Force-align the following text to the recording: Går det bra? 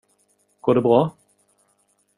Går 0.61 0.73
det 0.79 0.85
bra? 0.89 0.99